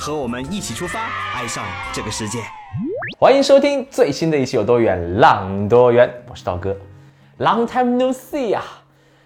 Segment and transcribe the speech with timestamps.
[0.00, 1.62] 和我们一起出发，爱上
[1.92, 2.38] 这个世界。
[3.18, 6.74] 欢迎收听最新的一期《有多远浪多远》，我是道哥
[7.38, 8.64] ，Long time no see 啊！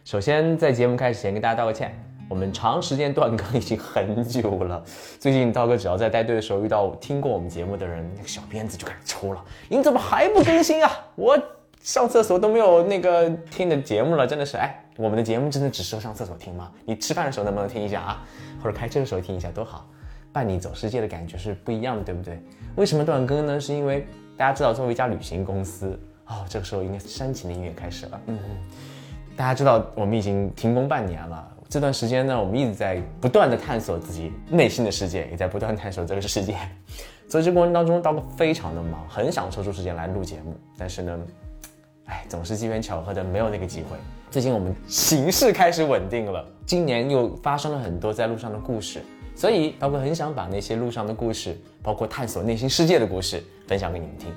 [0.05, 1.97] 首先在节目开始前跟大家道个歉，
[2.29, 4.83] 我们长时间断更已经很久了。
[5.21, 9.41] 最近道哥只要在带队的时候遇到听过我们节目的人，那个小鞭子就开始抽了。
[9.69, 10.91] 你怎么还不更新啊？
[11.15, 11.41] 我
[11.85, 16.69] 上厕所都没有那个听的节目了，真的是哎，我们的节目真的只适合上厕所听吗？
[16.85, 18.25] 你吃饭的时候能不能听一下啊？
[18.61, 19.87] 或者开车的时候听一下多好，
[20.35, 22.39] 伴你走世界的感觉是不一样的，对不对？
[22.75, 23.61] 为什么断更呢？
[23.61, 24.05] 是因为
[24.37, 28.21] 大家知道，作为一家旅行公司，哦，这个时候应该是煽情的音乐开始了。
[28.27, 28.39] 嗯，
[29.37, 36.57] 大家知道我们已经停工半年了，这段时间呢，我们一直在不断的探索自己内心的世界，也在不断探索这个世界。
[37.31, 41.19] 所以这过程当中，刀哥非常的忙，很想抽出时间来录节目，但是呢，
[42.07, 43.97] 哎，总是机缘巧合的没有那个机会。
[44.31, 49.01] 最近我们形势开始稳定了，今年又发生了很多在路上的故事，
[49.35, 54.33] 所以刀哥很想把那些路上的故事，包括探索内心世界的故事，分享给你们听。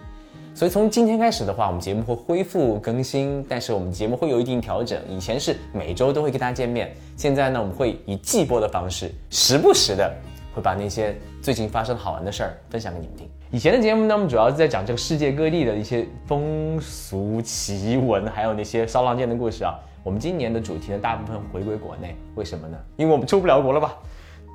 [0.55, 4.99] 所以从今天开始的话，我们节目会恢复更新，但是我们节目会有一定调整。
[5.07, 10.11] 以前是每周都会跟大家见面，现在呢，我们会以季播的方式，时不时的
[10.55, 13.29] 会把那些最近发生的好玩的事儿分享给你们听。
[13.51, 19.79] 以前的节目呢，我们主要是在讲这个世界各地的一些风俗奇闻，还有那些骚浪贱的故事啊。
[20.03, 22.77] 我们今年的主题呢，大部分回归国内，为什么呢？
[22.95, 23.95] 因为我们出不了国了吧。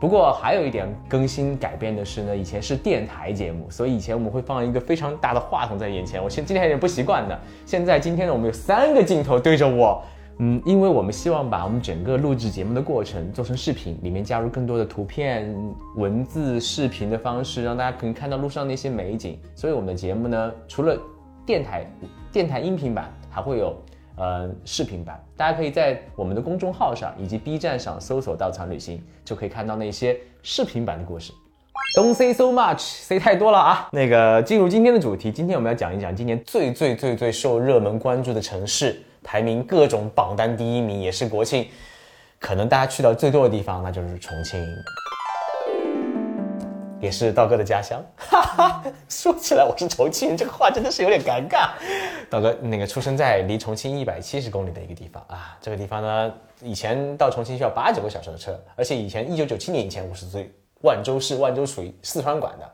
[0.02, 7.40] 不过还有一点更新改变的是呢，以前是电台节目，所以以前我们会放一个非常大的话筒在眼前，我现今天有点不习惯的。
[7.64, 10.02] 现在今天呢，我们有三个镜头对着我，
[10.38, 15.54] 嗯，因为我们希望把我们整个录制节目的过程做成视频，里面加入更多的图片、
[15.94, 19.38] 文字、视频的方式，让大家可以看到路上那些美景。
[19.54, 20.98] 所以我们的节目呢，除了
[21.46, 21.86] 电台
[22.32, 23.72] 电台音频版，还会有。
[24.16, 31.32] 呃，视频版，大家可以在我们的公众号上以及 B 站上搜索“稻草旅行”，就可以看到那些视频版的故事。
[31.96, 33.88] Don't say so much，say 太多了啊！
[33.92, 41.66] 那个进入今天的主题，今天我们要讲一讲今年最最最最受热门关注的城市，排名各种榜单第一名，也是国庆
[42.38, 44.58] 可能大家去到最多的地方，那就是重庆。
[47.02, 48.82] 也是道哥的家乡，哈哈。
[49.08, 51.70] 说起来我是重庆人，这个话真的是有点尴尬。
[52.30, 60.48] 道哥那个出生在离重庆一百七十公里的一个地方啊，这个地方呢，以前到重庆需要八九个小时的车，而且以前一九九七年以前我是最
[60.82, 62.70] 万州市，万州属于四川管的，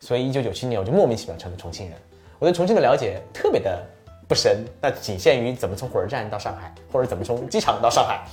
[0.00, 1.98] 所以一九九七年我就莫名其妙成了重庆人。
[2.38, 3.84] 我对重庆的了解特别的
[4.26, 8.24] 不深，那仅限于怎么从火车站到上海，或者怎么从机场到上海。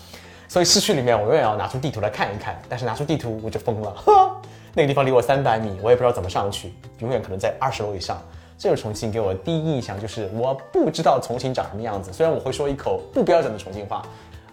[0.48, 4.43] 所以市区里面我永远要拿出地图来看一看，但是拿出地图我就疯了。
[4.74, 8.22] 那个地方离我三百米，我也不知道怎么上去，永远可能在二十楼以上。
[8.58, 12.14] 这个重庆给我的第一印象就是我不知道重庆长什么样子。
[12.14, 13.98] 虽然我会说一口不标准的重庆话，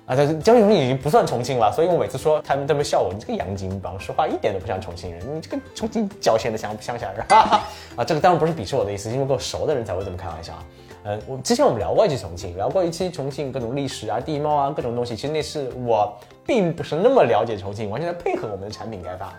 [0.07, 7.25] 啊，但是江西重庆已经不算重庆了，所以我每次说他们都会笑我，你这个洋泾浜说话一点都不像重庆人，你这个重庆郊县的乡乡下人。
[7.31, 10.65] 啊，这个当然不是鄙视我的意思，因为够熟的人才会这么开玩笑啊。
[11.05, 16.13] 呃，我之前我们聊过一期重庆，聊过一期重庆各种历史啊、地貌啊各种东西，其实那是我
[16.45, 19.33] 并不是那么了解重庆，完全在配合我们的产品开发。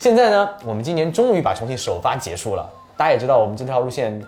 [0.00, 2.66] 现在呢，我们今年终于把重庆首发结束了。
[2.96, 4.18] 大家也知道，我们这条路线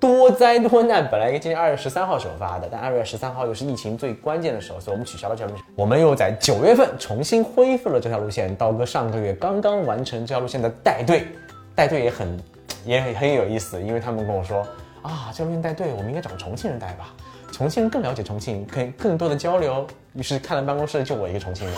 [0.00, 5.66] 多灾多难，本来应该今年二月十三号首发的，但二月十三号又是疫情最关键的时候，所以我们取消了这条路线。
[5.76, 8.56] 我们又在九月份重新恢复了这条路线。
[8.56, 11.28] 刀哥上个月刚刚完成这条路线的带队，
[11.74, 12.42] 带队也很
[12.86, 14.66] 也很很有意思，因为他们跟我说
[15.02, 17.12] 啊，这条路线带队，我们应该找重庆人带吧，
[17.52, 19.86] 重庆人更了解重庆，可以更多的交流。
[20.14, 21.76] 于是看了办公室就我一个重庆人。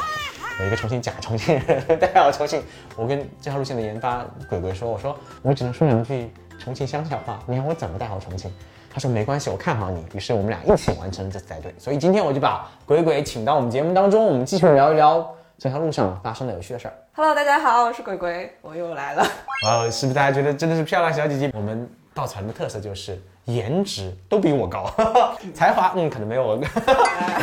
[0.61, 2.63] 有一个重庆假重庆人 带我重庆，
[2.95, 8.53] 我跟这条路线的研发鬼鬼说：“我说我只能说两句重庆乡下话，你看我怎么带好重庆？”
[8.93, 11.75] 他说：“没关系，我看好你。”于是我们俩一起完成了这次带队。
[11.79, 15.27] 所以今天我就把鬼鬼请到我们节目当中，我们继续聊一聊
[15.57, 16.95] 这条路上发生的有趣的事儿。
[17.15, 19.23] Hello，大家好，我是鬼鬼，我又来了。
[19.67, 21.51] 啊，是不是大家觉得真的是漂亮小姐姐？
[21.55, 24.93] 我们稻草人的特色就是颜值都比我高，
[25.55, 26.59] 才华嗯可能没有我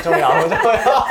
[0.04, 1.08] 重要，不重要。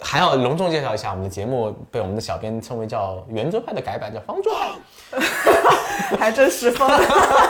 [0.00, 4.52] 还要隆重介绍一下，我们的节目被我们的小编称为叫圆桌派的改版，叫方桌
[5.10, 6.90] 派， 还真是方。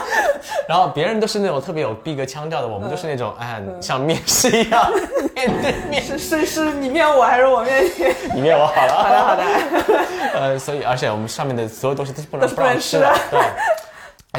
[0.67, 4.91] 然后别人都是那种特别有逼格腔调的，我们就是那种哎，像面试一样
[5.35, 6.03] 面对面。
[6.03, 7.91] 是是是，你面我还是我面你？
[8.35, 8.93] 你面我好了。
[8.93, 9.43] 好的好的。
[10.33, 13.13] 呃，所以而且我们上面的所有东西都是不能不让吃的。
[13.29, 13.39] 对。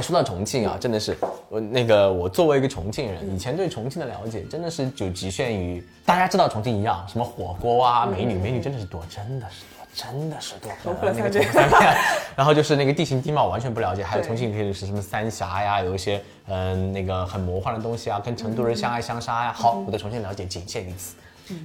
[0.01, 1.15] 说到重庆啊，真的是
[1.51, 10.93] 我那个我作为一个重庆人，以前对重庆的了解真的是就局限于大家知道重庆一样，什么火锅啊、美女，美女真的是多，真的是多，真的是多。
[10.95, 11.97] 了那个三遍重庆三遍，
[12.35, 19.53] 然后就是那个地形地貌完全不了解，还有重庆可以是什么三峡呀，有一些嗯那个很魔幻的东西啊，跟成都人相爱相杀呀。
[19.53, 21.17] 好，我对重庆了解仅限于此。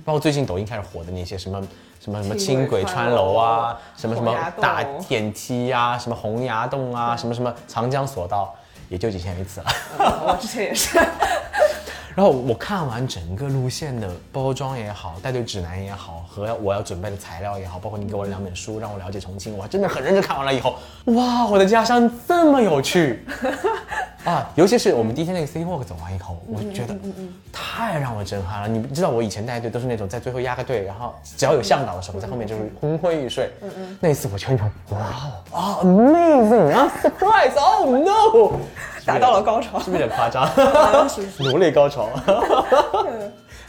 [0.04, 1.66] 包括最近抖音开始火的那些什么
[2.00, 4.62] 什么什么轻轨穿楼啊，什么什么洪崖洞。
[4.62, 8.54] 大电梯啊、什么洪崖洞啊，什么什么长江索道，
[8.90, 9.66] 也就仅限于此了。
[10.00, 10.98] 我之前也是，
[12.16, 23.26] 然后我看完整个路线的包装也好，带队指南也好，和我要准备的材料也好，包括你给我的两本书，让我了解重庆，我还真的很认真看完了以后，哇，我的家乡这么有趣
[24.26, 24.50] 啊！
[24.56, 26.96] 尤其是我们第一天那个 City Walk 走完以后，我觉得
[27.52, 28.68] 太让我震撼了。
[28.68, 33.52] 你知道我以前带队都是那种在最后压个队，然后只要有向导的时候，在后面就是昏昏欲睡。
[33.62, 35.00] 嗯嗯那一次我全程哇
[35.52, 38.58] 哦啊 amazing 啊 surprise oh no，
[39.06, 40.50] 达到了高潮是不是有点夸张？
[41.40, 42.10] 奴隶高潮。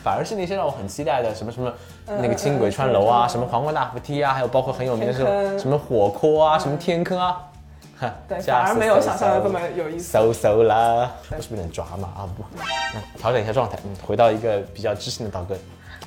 [0.01, 1.71] 反而是那些让我很期待的，什么什么
[2.07, 7.48] 那个轻轨穿楼啊，什么皇冠大扶梯啊，还有包括很有名的这种什么火锅啊，什么天坑啊，哈
[8.29, 10.17] 对，加 反而没有想象的这么有意思。
[10.17, 12.09] 嗖嗖啦，我是不是有点抓嘛？
[12.17, 12.45] 啊不，
[12.95, 15.57] 那调整一下状态，嗯，回到一个比较知性的道哥。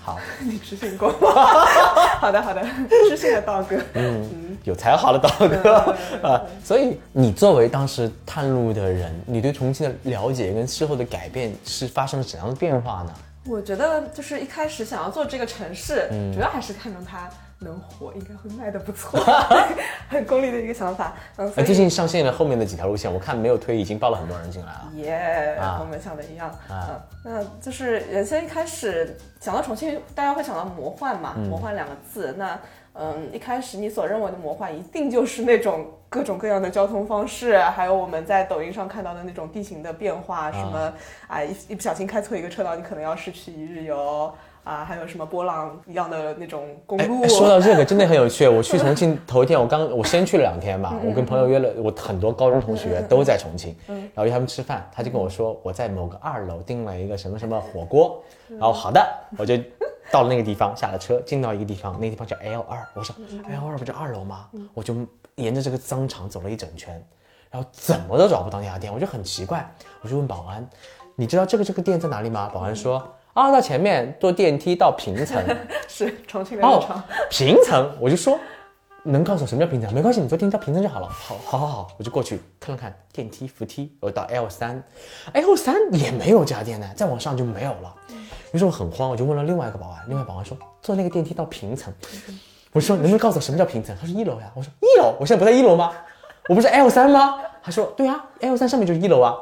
[0.03, 1.11] 好， 你知性过？
[2.19, 2.65] 好的好的，
[3.07, 3.77] 知性的道哥。
[3.93, 5.95] 嗯，有才华的道哥
[6.27, 13.13] 啊，所以你作为当时探路的人，你对重庆的了解跟事后的改变是发生了怎样的变化呢？
[13.45, 17.29] 我觉得就是一开始想要做这个城市，嗯主要还是看中它
[17.61, 19.19] 能火，应该会卖的不错，
[20.09, 21.13] 很功利的一个想法。
[21.55, 24.91] 最近上线了后面的几条路线，我看没有推，已经报了很多人进来了。
[24.95, 26.49] 耶，啊和我们想的一样。
[26.67, 32.33] 啊嗯，那就是原先一开始想到重庆，大家会想到魔幻嘛，魔幻两个字。
[32.37, 32.59] 那
[32.93, 40.91] 嗯，一开始你所认为的魔幻，一定就是那种各种各样的交通方式，还有我们在抖音上看到的那种地形的变化，什么
[41.27, 44.33] 啊一一不小心开错一个车道，你可能要失去一日游。
[44.63, 47.23] 啊，还有什么波浪一样的那种公哎路？
[47.23, 48.47] 哎说到这个真的很有趣。
[48.47, 59.03] 我去重庆 头一天，我刚我先去了两天嘛，我跟朋友约了，我很多高中同学都在重庆，然后约他们吃饭，他就跟我说我在某个二楼订了一个什么什么火锅，然后好的，
[59.35, 59.57] 我就
[60.11, 63.15] 到了那个地方，下了车，进到一个地方，那个地方叫 L 二，我说
[63.49, 64.47] L 二不就二楼吗？
[64.75, 64.95] 我就
[65.35, 67.03] 沿着这个商场走了一整圈，
[67.49, 69.67] 然后怎么都找不到那家店，我就很奇怪，
[70.01, 70.69] 我就问保安，
[71.15, 72.47] 你知道这个这个店在哪里吗？
[72.53, 73.01] 保安说。
[73.33, 75.41] 啊，到前面坐电梯到平层，
[75.87, 78.37] 是重庆的日哦。，平层，我就说，
[79.03, 79.93] 能告诉我什么叫平层？
[79.93, 81.07] 没关系，你坐电梯到平层就好了。
[81.07, 84.83] 好，好，好，好，我就过去看了看电梯扶梯，我到 L 三
[85.33, 87.95] ，L 三也没有家电呢，再往上就没有了。
[88.51, 91.93] 于是我很慌，我就问了另外一个保安，另外保安说坐那个电梯到平层。
[92.73, 93.95] 我说能不能告诉我什么叫平层？
[93.99, 94.51] 他说一楼呀。
[94.53, 95.93] 我说一楼，我现在不在一楼吗？
[96.49, 97.39] 我不是 L 三吗？
[97.63, 99.35] 他说对啊，L 三上面就是一楼啊。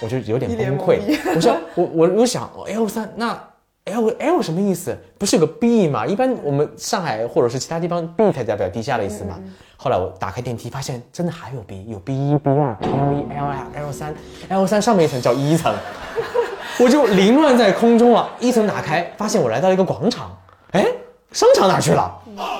[0.00, 0.98] 我就有点崩溃。
[1.34, 3.38] 我说我我我想哦 L 三那
[3.84, 4.96] L L 什么意思？
[5.18, 6.06] 不是有个 B 吗？
[6.06, 9.38] 一般我们上海或者是其他地方 B 才代表地下的意思嘛。
[9.76, 14.14] 后来我打开电梯，发现真的还有 B，有 B 一、B 二、L 一、L 二、L 三
[14.48, 15.74] ，L 三上面一层叫一层，
[16.78, 18.28] 我就凌乱在空中了。
[18.38, 20.36] 一层打开，发现我来到了一个广场，
[20.72, 20.86] 哎，
[21.32, 22.14] 商场哪去了？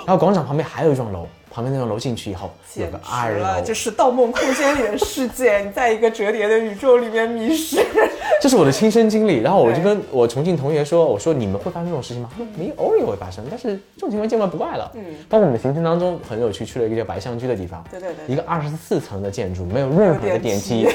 [0.07, 7.85] 然后广场旁边还有一幢楼，旁边那栋楼进去以后有简个二楼，就是《盗梦空间》里的世界， 你在一个折叠的宇宙里面迷失。
[8.41, 20.89] 这是我的亲身经历，然后我就跟我重庆同学说：“我说你们会发生这种事情吗？”他说：“没，偶尔也会发生，但是这种情况见怪不怪了。”嗯，包括我们的行程当中很有趣，去了一个叫白象居的地方，对对对一个二十四层的建筑，没有任何的电梯。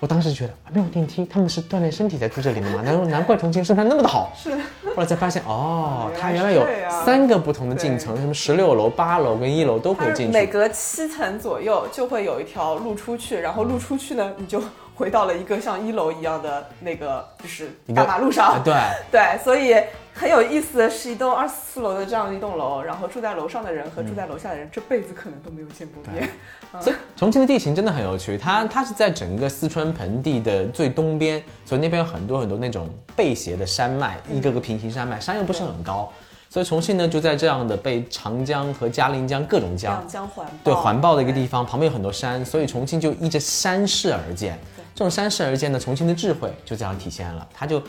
[0.00, 2.82] 我当时觉得啊没有电梯，他们是锻炼身体才住这里的嘛？
[2.82, 4.32] 难难怪重庆生态那么的好。
[4.36, 4.50] 是。
[4.94, 6.64] 后来才发现，哦，它原来有
[7.04, 10.32] 三个不同的进层，什么十六楼、八楼跟一楼都可以进去。
[10.32, 14.60] 每隔七层左右就会有一条路出去，然后路出去呢，你就
[14.98, 18.48] 回到了一个像一楼一样的那个，就是大马路上。
[18.48, 18.74] 啊对，
[19.12, 19.76] 对，所以
[20.12, 26.28] 很有意思的是一栋二十四楼的这样一栋楼，然后住在楼上的人和住在楼下的人这辈子可能都没有见过面。
[26.82, 36.12] 所以重庆的地形真的很有趣，它它是在整个四川盆地的最东边，所以那边有很多很多那种背斜的山脉，一个个平行山脉，山又不是很高，
[36.50, 44.58] 所以重庆呢就在这样的被长江和嘉陵江各种江江环对环抱的一个地方，旁边有很多山，所以重庆就依着山势而建。
[44.98, 47.48] 这种山势而建的，重庆的智慧就这样体现了。
[47.54, 47.80] 它就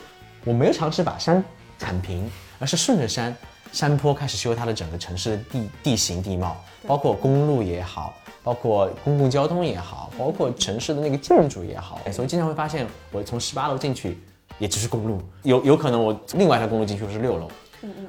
[0.45, 1.43] 我没有尝试把山
[1.79, 3.35] 铲平，而是顺着山
[3.71, 8.13] 山坡开始修它的整个城市的地地形地貌，包括公路也好，
[8.43, 11.99] 包括公共交通也好，包括城市的那个建筑也好。
[12.11, 14.19] 所以经常会发现，我从十八楼进去，
[14.59, 17.49] 也只是公路，有有可能我另外一条公路进去我是六楼，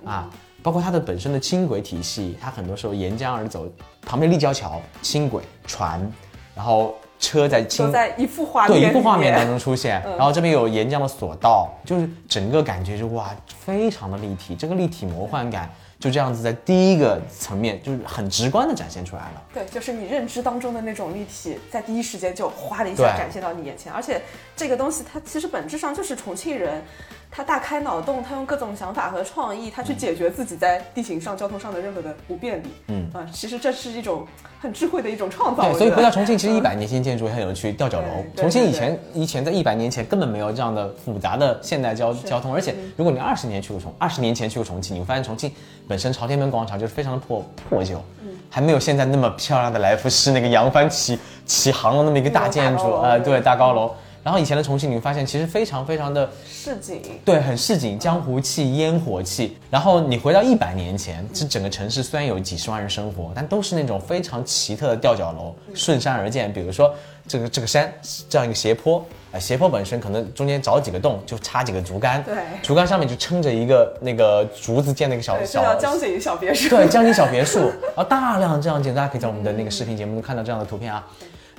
[0.04, 0.30] 啊。
[0.62, 3.66] 包括它的本身的轻轨体系，它很多时候沿江而走，
[4.02, 6.12] 旁边立交桥、轻轨、船，
[6.54, 13.30] 然后车在清都在一幅画对一幅画面当中出现，然后这边有岩浆的索道，就是整个感觉就哇，
[13.64, 19.42] 非常的立体，这个立体魔幻感就这样子在第一个层面就是很直观的展现出来了。
[19.52, 23.92] 对，就是你认知当中的那种立体，在第一时间就哗的一下展现到你眼前。
[23.92, 24.22] 而且
[24.56, 26.82] 这个东西它其实本质上就是重庆人，
[27.30, 32.66] 他大开脑洞，他用各种想法和创意，他去解决自己在地形上、交通上的任何的不便利。
[32.88, 34.26] 嗯啊，其实这是一种
[34.60, 35.62] 很智慧的一种创造。
[35.62, 38.06] 对，所以回到重庆，其实一百年前建筑也很有趣，吊脚楼。
[38.34, 45.52] 重庆以前以前在一百年前根本没有这样的复杂的现代交交通，而且如果你二十年去过重，二十年前去过重庆，你会发现重庆
[45.86, 48.02] 本身朝天门广场就是非常的破破旧，
[48.50, 53.94] 还没有现在那么漂亮的来福士那个扬帆起起航的那么一个大建筑，呃，那种大高楼对，大高楼。
[54.22, 57.00] 然后以前的重庆，你会发现其实非常非常的市井。
[57.24, 59.56] 对，很市井，江湖气、烟火气。
[59.70, 66.52] 然后你回到一百年前，这整个城市虽然有几十万人生活，但都是那种非常奇特的吊脚楼，顺山而建。
[66.52, 66.94] 比如说
[67.26, 67.90] 这个这个山
[68.28, 76.68] 这样一个斜坡，呃，斜坡本身可能中间凿几个洞，就插几个竹竿，对竹竿上面就撑着一个那个竹子建的一个小小江景小别墅。
[76.68, 81.06] 对，江景小别墅，然 后大量这样建，大家可以在我们的那个视频节目中看到这样的图片啊。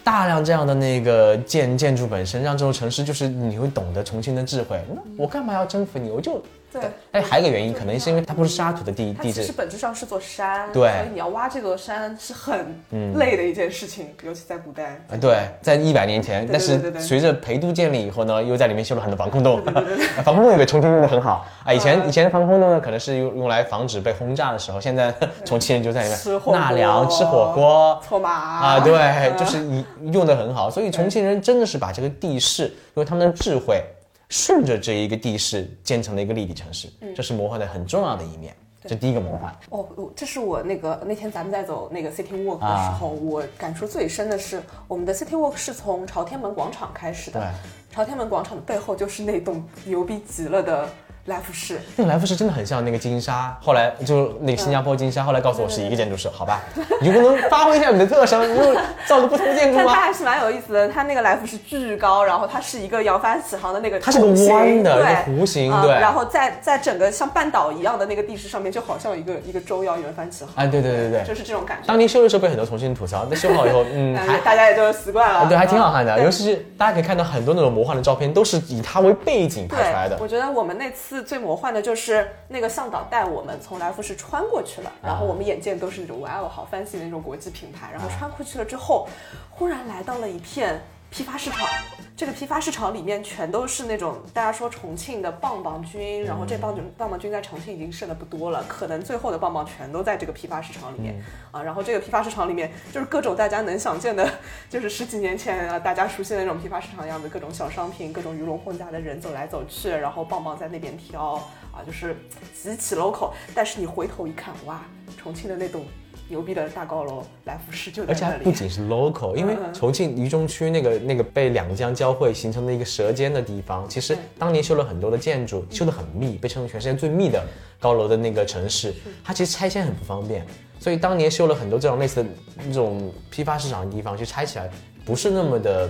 [0.03, 4.79] 大量这样的那个建建筑本身，让这座城市就是你会懂得重庆的智慧。
[4.89, 6.09] 那我干嘛要征服你？
[6.09, 6.41] 我就
[6.71, 6.81] 对。
[7.11, 12.79] 哎，还有一个原因，可能是因为它不是沙土的地地质，它其实本质上是座山，对所以你要挖这座山是很
[13.15, 15.01] 累的一件事情，尤其在古代。
[15.09, 19.61] 啊，对，在一百年前，但是随着陪都建立以后呢，又在里面修了很多防空洞。
[20.23, 21.73] 防空洞也被重庆用的很好啊。
[21.73, 25.13] 以前嗯以前的防空洞呢，可能是用用来防止被轰炸的时候，现在
[25.43, 28.01] 重庆人就在里面吃火锅纳凉、吃火锅。
[28.07, 33.83] 搓麻啊，对，就是你用的很好，所以重庆人真的是把这个地势用他们的智慧，
[34.31, 38.55] 顺着这一个地势建成了一个立体城市，这是魔幻的很重要的一面。
[38.83, 47.39] 这第一个魔幻，哦，这是我那个那天咱们在走那个 City Walk 的啊时候，我感触最深的是，我们的 City Walk 是从朝天门广场开始的。
[47.39, 47.47] 对，
[47.93, 50.89] 朝天门广场的背后就是那栋牛逼极了的
[51.25, 51.79] 来福士。
[51.97, 56.61] 那个来福士真的很像那个金沙，后来就那个新加坡金沙，后来告诉我是一个建筑师，好吧，
[57.01, 58.73] 你就不能发挥一下你的特长，你就
[59.05, 59.83] 造个不同建筑吗？
[59.87, 71.87] 但它还是蛮有意思的，它那个来福士巨高，然后它是一个扬帆起航的那个它是个弯的对一个弧形啊对然后在在整个像半岛一样的那个地势上面，就好像一个一个舟要扬帆起航，哎，对对对对，就是这种感觉。
[71.87, 76.21] 当年修的时候被很多重庆人吐槽，那修好以后，嗯，还大家也就习惯了，对，还挺好看的。
[76.23, 80.17] 尤其是大家可以看到很多那种魔幻的照片，都是以它为背景拍出来的，。
[80.19, 89.07] 我觉得我们那次最魔幻的就是那个向导带我们从来福士穿过去了，然后我们眼见都是那种哇哦好 fancy 的那种国际品牌，然后穿过去了之后，
[89.49, 90.79] 忽然来到了一片
[91.11, 91.67] 批发市场。
[92.15, 101.61] 这个批发市场里面全都是那种大家说重庆的棒棒军，然后这棒棒棒军在重庆已经剩的不多了，可能最后的棒棒全都在这个批发市场里面、啊。
[101.63, 104.29] 然后这个批发市场里面就是各种大家能想见的，
[104.69, 111.33] 就是十几年前啊大家熟悉的那种批发市场样子，各种小商品，各种鱼龙混杂的人走来走去，然后棒棒在那边挑
[111.73, 112.15] 啊，就是
[112.53, 113.31] 极其 local。
[113.55, 114.81] 但是你回头一看，哇，
[115.17, 115.83] 重庆的那栋
[116.31, 118.23] 牛逼的大高楼来福士就在而且。
[118.23, 119.73] 还不仅是 local，因为嗯。
[119.73, 127.43] 重庆渝中区那个那个被两江交汇形成的一个舌尖的地方，其实当年修了很多的建筑，修得很密，被称为全世界最密的
[127.81, 128.93] 高楼的那个城市，
[129.25, 130.45] 它其实拆迁很不方便，
[130.79, 132.29] 所以当年修了很多这种类似的
[132.63, 134.69] 这种批发市场的地方，去拆起来
[135.03, 135.89] 不是那么的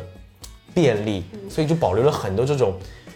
[0.73, 2.73] 便利，所以就保留了很多这种。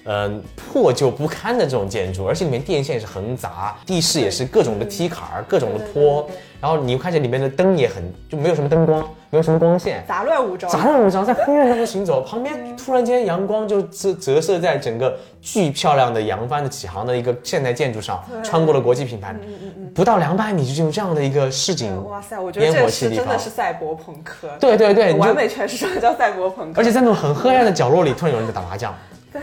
[0.08, 6.30] 嗯，破旧不堪的这种建筑，而且里面电线也是横杂，地势也是各种的梯坎儿、各种的坡
[6.66, 19.36] 然后你看见里面的灯也很就没有什么灯光，没有什么光线，杂乱无章，杂乱无章，在黑暗当中行走，旁边突然间阳光就折折射在整个巨漂亮的扬帆的起航的一个现代建筑上，穿过了国际品牌，
[19.94, 26.82] 不到两百米就进入这样的一个市井，哇塞，我觉得烟这火气真的是赛博朋克，对对对，完美诠释什么叫赛博朋克。
[26.82, 28.92] 而且在那种很黑暗的角落里，突然有人在打麻将。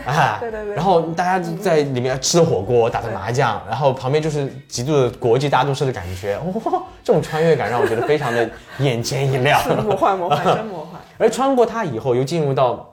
[0.07, 0.73] 啊，对对对。
[0.73, 9.59] 然后大家在里面吃着火锅，打着麻将，然后旁边就是极度的国际大都市的感觉，哇，这种穿越感让我觉得非常的 眼前一亮。
[9.83, 11.01] 魔幻魔幻， 真魔幻。
[11.17, 12.89] 而穿过它以后，又进入到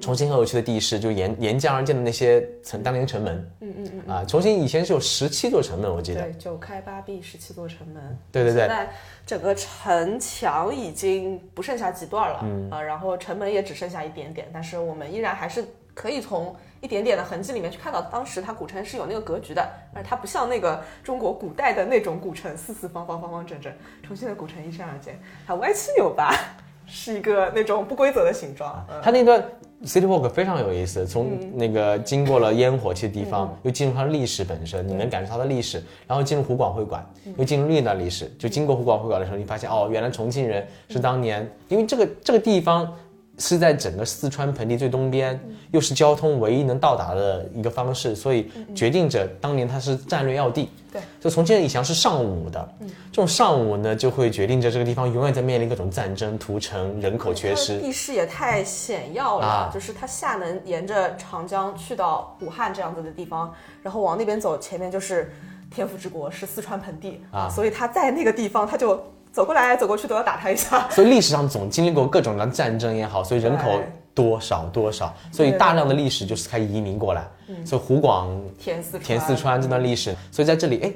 [0.00, 3.50] 重庆很有趣的地势，就沿沿江而建的那些城当年城门。
[3.60, 4.14] 嗯嗯嗯。
[4.14, 6.22] 啊，重庆以前是有十七座城门，我记得。
[6.22, 8.18] 对，九开八闭，十七座城门。
[8.32, 8.90] 对对对现在
[9.26, 23.72] 整个城墙已经不剩下几段了，嗯啊，然后城门也只剩下一点点，但是我们依然还是可以从一点点的痕迹里面去看到，当时它古城是有那个格局的，而它不像那个中国古代的那种古城，四四方方、方方正正。
[24.02, 26.34] 重庆的古城一闪而建，它歪七扭八，
[26.86, 28.84] 是一个那种不规则的形状。
[28.90, 29.42] 嗯它那段
[29.84, 37.04] City Walk 非常有意思，从那个经过了烟火气的地方，又进入它的历史本身，你能感受它的历史，然后进入湖广会馆，
[37.36, 38.32] 又进入另一段历史。
[38.38, 42.96] 就经过湖广会馆的时候，你发现哦，原来重庆人是当年，因为这个这个地方
[43.38, 45.38] 是在整个四川盆地最东边，
[45.70, 50.68] 又是交通唯一能到达的一个方式，所以决定着当年它是战略要地。
[50.92, 52.74] 对，就重庆的以前是上武的，
[53.10, 57.78] 这种上武呢，就会决定着这个地方永远在面临各种战争、屠城、人口缺失。
[57.78, 59.70] 地势也太险要了，啊。
[59.72, 63.50] 就是它下能沿着长江去到武汉这样子的地方，
[63.82, 65.32] 然后往那边走，前面就是
[65.70, 67.22] 天府之国，是四川盆地。
[67.30, 67.48] 啊。
[67.48, 70.86] 所以它在那个地方它就走过来走过去都要打他一下。
[70.90, 73.80] 所以历史上总经历过各种的战争也好，所以人口
[74.14, 77.26] 多少多少，所以大量的历史就是开始移民过来。
[77.64, 80.92] 所以湖广填四川，填四川这段历史，所以在这里哎，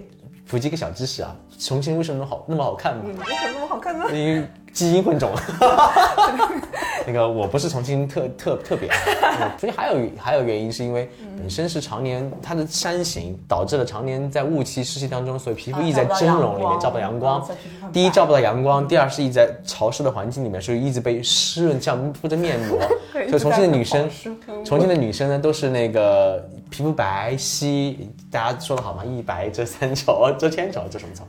[0.48, 3.02] 普及一个小知识啊，重庆为什么好那么好看嘛？
[3.06, 4.04] 嗯，为什么那么好看呢？
[4.12, 5.30] 因为基因混种。
[7.08, 8.96] 那个我不是重庆特特特别啊，
[9.40, 17.46] 嗯重庆还有还有原因是因为本身是常年它的山形导致了常年在雾气湿气当中，所以皮肤一直在蒸笼里面照不到阳光。
[17.92, 22.76] 第一照不到阳光，第二是一直在潮湿的环境里面，所以一直被湿润，像敷着面膜。
[23.12, 24.10] 对所以重庆的女生
[24.64, 27.96] 重庆的女生呢都是那个皮肤白皙，
[28.30, 29.04] 大家说的好吗？
[29.04, 31.24] 一白遮三丑， 遮千丑，遮什么丑？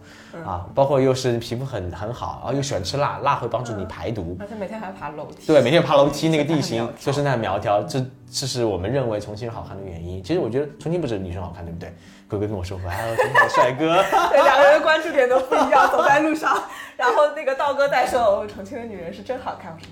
[0.47, 4.37] 啊，包括又是皮肤很很好，然后又喜欢吃辣，辣会帮助你排毒。
[4.39, 5.47] 而且每天还爬楼梯。
[5.47, 7.99] 对，每天爬楼梯那个地形就是那苗条，这
[8.31, 10.21] 这是我们认为重庆人好看的原因。
[10.23, 11.93] 其实我觉得重庆不止女生好看，对不对？
[12.27, 14.03] 哥哥跟我说过，还有重庆的帅哥。
[14.29, 16.61] 对，两个人关注点都不一样，走在路上，
[16.97, 19.71] 然后那个道哥在说，哦，重庆的女人是真好看。
[19.71, 19.87] 我说，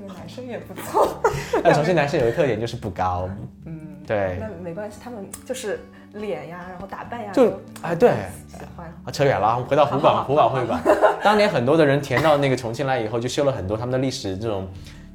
[0.00, 1.20] 嗯，重庆的男生也不错。
[1.62, 3.28] 那重庆男生有个特点就是不高，
[3.66, 5.80] 嗯，对那没关系，他们就是
[6.14, 8.10] 脸呀，然后打扮呀，就哎对
[8.48, 8.86] 喜欢。
[9.04, 10.80] 啊，扯远了，我们回到湖广湖广会馆。
[11.22, 14.66] 当年很多的人填到那个重庆来以后，就修了很多他们的历史这种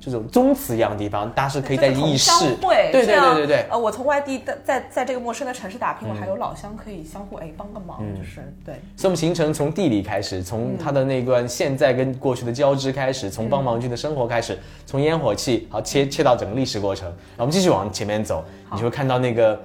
[0.06, 2.32] 这种宗祠一样的地方，大家是可以在议事。
[2.62, 3.66] 会，对对对对对。
[3.72, 8.16] 呃，我从外地在在在这个陌生的城市打拼，我还有老乡可以相互哎帮个忙，嗯。
[8.16, 8.76] 就是对。
[8.96, 19.60] 所以我们行程从地理开始，从它的那段现在跟过去的交织开始，从帮忙军的生活开始，从烟火气好切切到整个历史过程，然后我们继续往前面走，你就会看到那个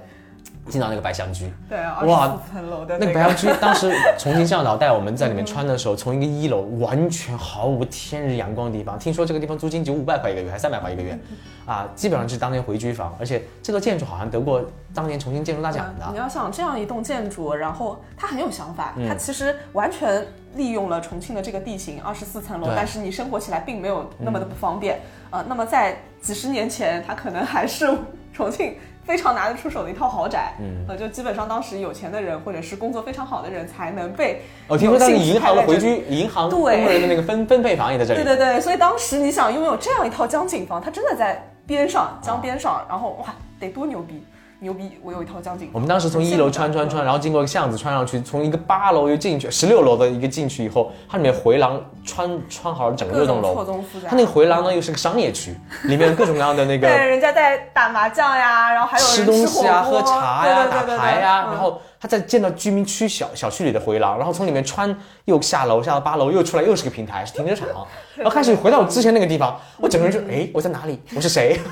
[0.69, 1.51] 进到那个白象居。
[1.67, 11.17] 对，哇二十四层楼的个那个白象居， 当时重庆向导带我们在里面穿的时候，从一个一楼完全毫无天日阳光的地方，听说这个地方租金只有五百块一个月，还三百块一个月，
[11.65, 16.07] 啊，基本上就是当年回居房，而且这座建筑好像得过当年重庆建筑大奖的。
[16.11, 24.99] 你要想这样一栋建筑，然后它很有想法，嗯它其实完全利用了重庆的这个地形，二十四层楼，但是你生活起来并没有那么的不方便。
[25.31, 27.89] 呃，那么在几十年前，它可能还是
[28.33, 28.75] 重庆
[29.11, 30.53] 非常拿得出手的一套豪宅。
[30.61, 38.23] 嗯，呃，就基本上当时有钱的人或者是工作非常好的人才能被我哦听说当时银行的回居，银行对工人的那个分分配房也在这里。
[38.23, 44.23] 对对对，所以当时你想拥有这样一套江景房，它真的在边上江边上，然后哇，得多牛逼！
[44.63, 44.91] 牛逼！
[45.01, 45.71] 我有一套江景。
[45.73, 54.09] 我们当时从一楼穿穿穿，然后经过一个巷子穿上去，从一个八楼又进去，十六楼的一个进去以后，它里面回廊穿穿好了整个六栋楼错综复杂。
[54.09, 64.95] 它那个回廊呢又是个商业区，里面各种各样的那个 对，人家在打麻将呀，然后还有人吃东西啊、喝茶呀、打牌呀，嗯然后他再建到居民区小小区里的回廊，然后从里面穿
[65.25, 71.01] 又下楼下到八楼，又出来又是个平台，是停车场， 然后开始回到我之前那个地方，我整个人就哎我在哪里？
[71.15, 71.59] 我是谁？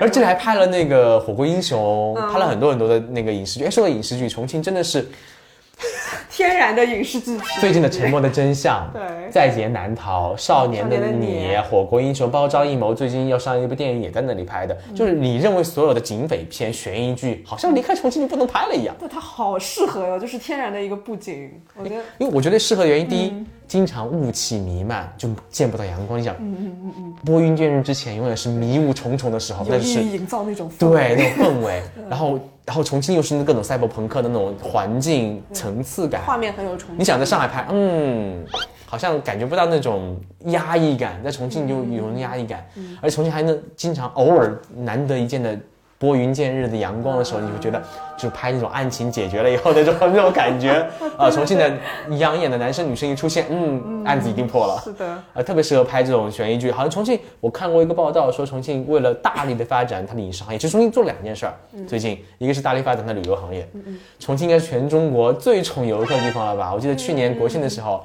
[0.00, 3.64] 而这里还拍了那个《火锅英雄》，嗯拍了很多很多的那个影视剧。
[3.64, 5.06] 哎，说到影视剧，重庆真的是
[6.30, 7.44] 天然的影视剧体。
[7.60, 14.74] 最近的《沉默的真相》、对在劫难逃、少年的你、你火锅英雄、包招阴谋，最近要上一部电影也在那里拍的。
[14.88, 18.94] 嗯就是你认为所有的警匪片、悬疑剧，好像离开重庆就不能拍了一样。
[18.98, 22.02] 对，它好适合哟，就是天然的一个布景，我觉得。
[22.18, 26.20] 因为我觉得适合的原因，第嗯一，经常雾气弥漫，就见不到阳光。
[26.20, 31.82] 你想，嗯拨云见日之前，永远是迷雾重重的时候，那是营造那种氛围对那种氛围。
[32.08, 32.38] 然后，
[32.70, 36.22] 然后重庆又是那各种赛博朋克的那种环境层次感。
[36.24, 36.94] 画面很有冲击。
[36.98, 38.46] 你想在上海拍，嗯，
[38.86, 42.64] 好像感觉不到那种压抑感，在重庆就有那压抑感，
[43.02, 45.58] 而且重庆还能经常偶尔难得一见的
[45.98, 47.82] 拨云见日的阳光的时候，你会觉得
[48.20, 51.72] 就拍那种案情解决了以后那种那种感觉 啊，重庆的
[52.18, 54.80] 养眼的男生女生一出现，嗯，案子一定破了。
[54.84, 56.70] 是的，呃，特别适合拍这种悬疑剧。
[56.70, 61.54] 好像重庆，我看过一个报道说，重庆为了大力的发展它的影视行业，其实重庆做了两件事儿。
[61.86, 63.66] 最近一个是大力发展它的旅游行业，
[64.18, 66.72] 重庆应该是全中国最宠游客的地方了吧？
[66.74, 68.04] 我记得去年国庆的时候，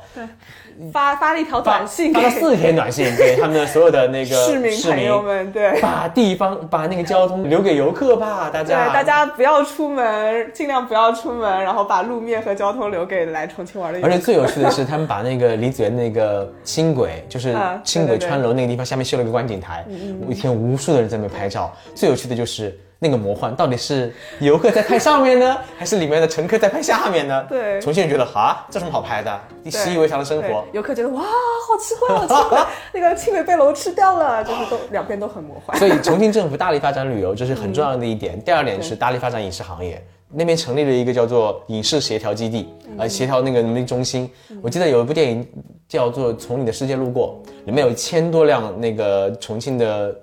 [0.91, 5.79] 发发了一条短信发了四天短信给他们的所有的那个 市民朋友们，对。
[5.81, 10.04] 把地方把那个交通留给游客吧，大对，家大家不要出门，
[10.53, 13.99] 尽量不要出门，然后把路面和交通留给来重庆玩的。
[14.01, 19.85] 而且最有趣的是，他们把那个李子园那个轻轨，就是 啊轻轨穿楼那个地方，下面修了一个观景台，
[20.29, 21.73] 一天无数的人在那拍照。
[21.93, 27.45] 最有趣的就是那个魔幻到底是游客在拍上面呢， 还是里面的乘客在拍下面呢？
[27.47, 29.41] 对重庆人觉得哈，这什么好拍的？
[29.61, 30.65] 你习以为常的生活。
[30.73, 35.77] 游客觉得哇，好奇怪，好奇怪， 那个青梅被楼吃掉了，就是都两边都很魔幻。
[35.77, 38.41] 所以重庆政府大力发展旅游，这是很重要的一点。
[38.41, 44.27] 第二点是大力发展影视行业，那边成立了一个叫做影视协调基地，呃，协调那个能力中心。
[44.63, 45.47] 我记得有一部电影
[45.87, 50.15] 叫做《从你的世界路过》，里面有一千多辆那个重庆的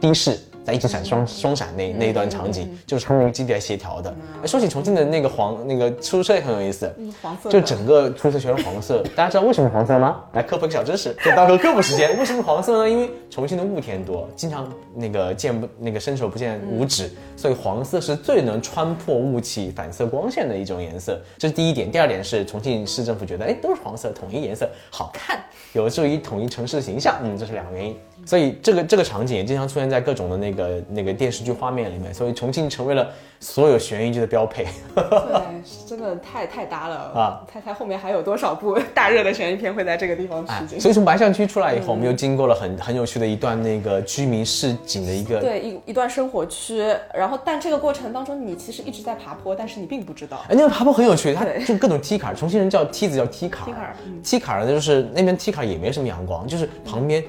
[0.00, 0.36] 的士。
[0.66, 4.12] 在一起闪双双闪那那一段场景，就是他们基地来协调的。
[4.42, 9.02] 哎说起重庆的那个黄那个出租车也很有意思，嗯黄色就整个出租车全是黄色。
[9.14, 10.24] 大家知道为什么黄色吗？
[10.32, 12.18] 来科普个小知识，就当个科普时间。
[12.18, 12.90] 为什么黄色呢？
[12.90, 21.20] 因为重庆的雾天多，经常那个见不那个伸手不见五指，所以黄色是最能穿破雾气、反射光线的一种颜色。
[21.38, 21.88] 这是第一点。
[21.90, 25.38] 第二点是重庆市政府觉得，哎，都是黄色，统一颜色好看，
[25.72, 27.16] 有助于统一城市形象。
[27.22, 27.96] 嗯，这是两个原因。
[28.24, 34.66] 所以这个这个场景也经常出现在各种的那个那个电视剧画面里面，所以重庆成为了所有悬疑剧的标配。
[34.94, 37.44] 对，是真的太太搭了啊！
[37.52, 40.80] 猜猜后面还有多少部 大热的悬疑片会在这个地方哎取景？
[40.80, 45.40] 所以从白象区出来以后，我们又经过了很很有趣的一段那个居民市井的一个。
[45.40, 46.82] 对，一一段生活区，
[47.14, 50.38] 然后但这个过程当中，你其实一直在爬坡，但是你并不知道。
[50.48, 53.66] 哎，那个爬坡很有趣，它就各种梯坎儿，重庆人叫梯子叫梯坎儿。
[53.66, 57.22] 梯坎儿嗯梯坎儿呢，就是那边梯坎儿也没什么阳光，就是旁边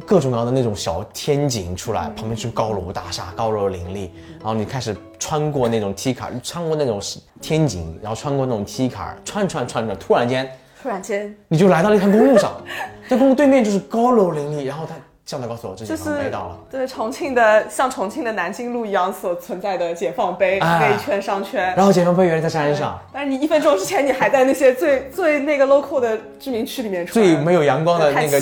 [0.00, 7.00] 各种各样的那种小天井出来，旁边是高楼大厦，高楼林立，然后你开始穿过那种梯坎儿，穿过那种
[7.40, 10.50] 天井，然后穿过那种梯坎儿，穿着穿穿着，突然间
[10.82, 12.52] 突然间，你就来到了一条公路上，
[13.08, 14.94] 这公路对面就是高楼林立，然后它
[15.30, 16.58] 向导告诉我，这解放就是碑到了。
[16.68, 21.72] 对重庆的像重庆的南京路一样所存在的解放碑、哎那一圈商圈。
[21.76, 28.40] 然后解放碑原来在山上，但是你一分钟之前，你还在那些最最那个 local 的居民区里面穿，最没有阳光的那个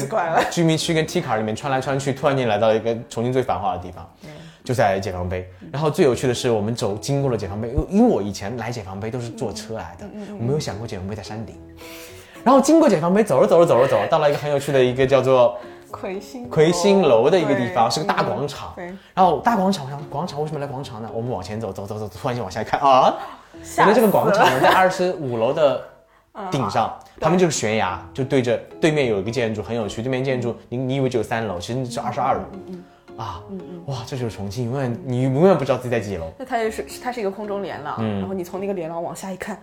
[0.50, 4.08] 居民区跟 T 卡里面穿来穿去，突然间来到一个重庆最繁华的地方，
[4.64, 5.46] 就在解放碑。
[5.70, 10.06] 然后最有趣的是，我们走经过了解放碑，因为因为我以前来解放碑都是坐车来的，
[10.40, 11.54] 我没有想过解放碑在山顶。
[12.44, 15.58] 然后经过解放碑，走着走着走着走，到了一个很有趣的一个叫做
[15.90, 18.86] 魁星魁星楼的一个地方，是个大广场对。
[19.14, 21.10] 然后大广场，我想广场为什么来广场呢？
[21.12, 23.14] 我们往前走，走走走，突然间往下看啊，
[23.62, 25.82] 吓原来这个广场呢，在二十五楼的
[26.50, 30.02] 顶上，对旁边就是悬崖，就对着对面有一个建筑，很有趣。
[30.02, 32.40] 对面建筑，你你以为只有三楼，其实是二十二楼。
[32.68, 32.84] 嗯
[33.18, 33.42] 啊，
[33.86, 36.30] 哇，这就是重庆，永远你永远不知道自己在几楼。
[36.38, 39.60] 那它也是它是一个空中连廊，然后你从那个连廊往下一看，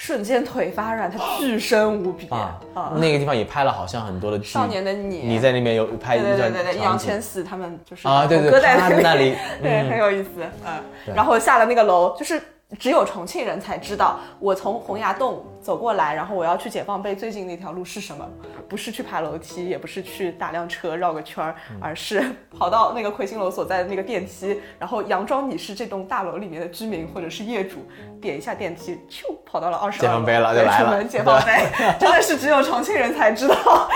[0.00, 2.58] 瞬间腿发软，他巨深无比啊，
[2.96, 4.46] 那个地方也拍了好像很多的剧。
[4.46, 10.30] 少年的你，你在那边有拍一对对对对对，易烊千玺他们就是啊对对搁在那里 对，很有意思，
[10.64, 11.14] 嗯。
[11.14, 12.40] 然后下了那个楼，就是
[12.78, 18.26] 只有重庆人才知道，我从洪崖洞走过来，然后我要去解放碑最近那条路是什么？
[18.68, 22.24] 不是去爬楼梯，也不是去打辆车绕个圈儿，嗯而是
[22.56, 27.78] 跑到那个魁星楼所在的那个电梯，然后佯装你是这栋大楼里面的居民或者是业主，
[28.20, 31.66] 点一下电梯，咻跑到了二十解放碑了就对，来了出门解放碑，
[31.98, 33.88] 真的是只有重庆人才知道。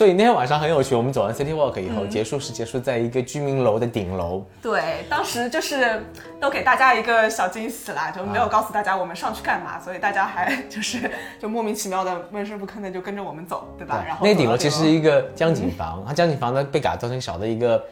[0.00, 4.42] 所以那天晚上很有趣，我们走完 City Walk 以嗯后，结束是结束在一个居民楼的顶楼。
[4.62, 6.02] 对，当时就是
[6.40, 14.02] 都给大家一个小惊喜啦，就没有告诉大家我们上去干嘛，所以大家还就是就莫名其妙的闷声不吭的就跟着我们走，对吧？
[14.08, 17.84] 然后那顶楼其实是一个江景房，它江景房呢被改造成小的一个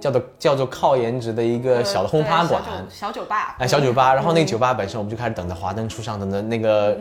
[0.00, 2.62] 叫做叫做靠颜值的一个小的轰趴馆。
[2.64, 6.96] 对小酒吧，哎，小酒吧，然后那个酒吧本身，我们就开始等着华灯初上，等着那个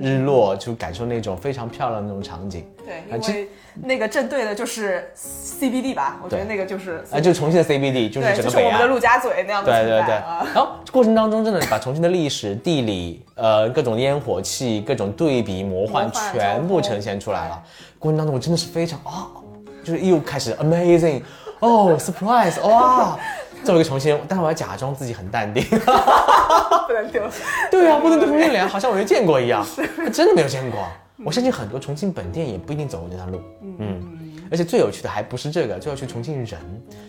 [0.00, 2.66] 日落，就感受那种非常漂亮的那种场景。
[2.84, 3.48] 对，啊其因为
[3.80, 10.14] 那个正对的就是 CBD 吧，我觉得那个就是啊，就重庆的 CBD，就是，整个我们的陆家嘴那样的对对对。
[10.52, 17.62] 然后过程当中真的把重庆的历史、地理、呃各种烟火气、各种对比、魔幻魔幻全部呈现出来了。
[17.98, 19.28] 过程当中我真的是非常啊，
[19.84, 21.22] 就是又开始 amazing，
[21.60, 23.18] 哦 surprise，哇！
[23.64, 25.64] 作为一个重庆人，但是我要假装自己很淡定。
[25.64, 27.22] 不能丢。
[27.70, 29.66] 对啊，不能丢重庆脸，好像我没见过一样，
[30.14, 30.86] 真的没有见过。
[31.24, 33.40] 我相信很多重庆本地人也不一定走过这条路。
[33.78, 34.00] 嗯，
[34.48, 36.46] 而且最有趣的还不是这个，最有趣重庆人。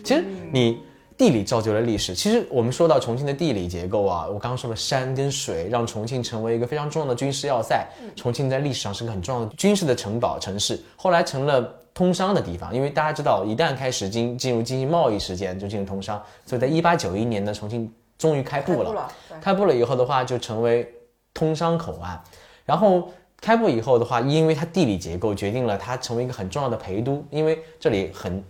[0.04, 0.82] 其实你
[1.16, 2.16] 地理造就了历史。
[2.16, 7.86] 其实我们说到重庆的地理结构啊，我刚刚说了山跟水，让重庆成为一个非常重要的军事要塞。
[8.16, 11.76] 重庆在历史上是个很重要的军事的城堡城市，后来成了。
[12.00, 18.88] 通商的地方，因为大家知道，一旦开始进进入经济贸易时间，就进入通商，所以在一八九一年呢，重庆终于开埠了。
[18.88, 20.90] 开埠了开埠了以后的话，就成为
[21.34, 22.18] 通商口岸。
[22.64, 28.42] 然后开埠以后的话，因为它地理结构决定了它成为一个很重要的陪都，因为这里很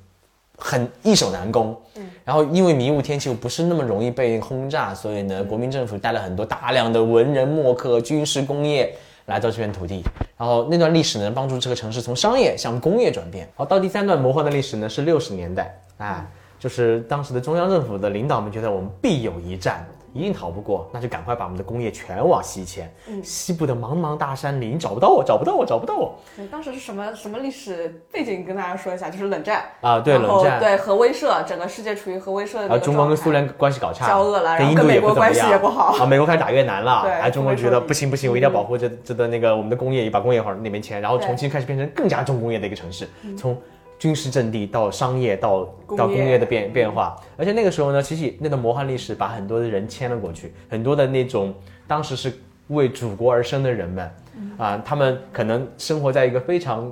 [0.57, 1.77] 很易守难攻。
[1.97, 2.09] 嗯。
[2.25, 10.05] 然后因为迷雾天气又不是那么容易被轰炸，所以呢，国民政府带了很多大量的文人墨客、军事工业来到这片土地。
[10.37, 13.49] 然后那段历史呢，帮助这个城市从商业向工业转变。
[13.57, 16.27] 好，到第三段魔幻的历史呢，是六十年代啊。
[16.59, 22.93] 就是当时的中央政府的领导们觉得我们必有一战，一定逃不过，那就赶快把我们的工业全往西迁。
[23.09, 23.23] 嗯。
[23.23, 26.15] 西部的茫茫大山里，你找不到我，找不到我，找不到我。
[26.37, 28.45] 对当时是什么什么历史背景？
[28.45, 29.65] 跟大家说一下，就是冷战。
[29.81, 30.01] 啊！
[30.01, 35.63] 对，冷战，对核威慑，整个世界处于核威慑的那个然后中国跟苏联关系搞差，交恶了然后跟印度也跟美国关系不怎么样。
[35.63, 35.97] 也不好。
[36.03, 43.57] 啊，美国开始打越南了，对哎，中国觉得不行不行，我一定要保护这这的那个我们的工业，也把工业往那边迁，然后重庆开始变成更加重工业的一个城市，从
[44.01, 51.55] 军事阵地到商业到工业到工业的变变化，而且那个时候呢，其实那段魔幻历史把很多的人迁了过去，很多的那种
[51.87, 52.33] 当时是
[52.69, 54.11] 为祖国而生的人们，
[54.57, 56.91] 啊，他们可能生活在一个非常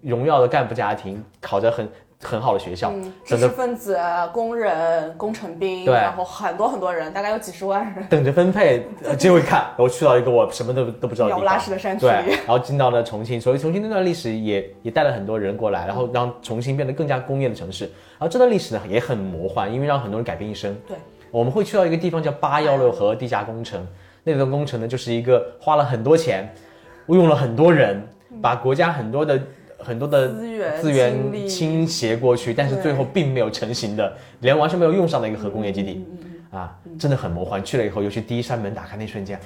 [0.00, 1.86] 荣耀的干部家庭，考着很
[2.22, 3.98] 很好的学校，嗯，知识分子、
[4.32, 8.06] 工人、工程兵，对然后很多很多人，大概有几十万人。
[8.08, 17.84] 等着分配， 呃结果一看，我去到一个我什么都都不知道的地方，鸟不拉屎的山区对，然后进到了重庆，所以重庆那段历史也也带了很多人过来，然后让重庆变得更加工业的城市。
[17.84, 20.72] 然后这段历史呢也很魔幻，因为让很多人改变一生。
[20.86, 20.96] 对，
[21.30, 23.84] 我们会去到一个地方叫八幺六河地下工程，
[24.22, 26.54] 那段工程呢就是一个花了很多钱，
[27.08, 28.00] 用了很多人，
[28.40, 29.40] 把国家很多的
[29.84, 36.06] 很多的资源资源倾斜过去，但是最后并没有成型的，连完全没有用上的一个核工业基地。
[36.08, 36.18] 嗯
[36.52, 37.64] 啊，真的很魔幻。
[37.64, 39.40] 去了以后，尤其第一扇门打开那瞬间，